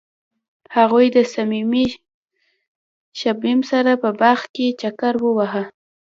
هغوی 0.75 1.07
د 1.15 1.17
صمیمي 1.33 1.85
شمیم 3.19 3.59
سره 3.71 3.91
په 4.01 4.09
باغ 4.19 4.39
کې 4.55 4.67
چکر 4.81 5.13
وواهه. 5.21 5.63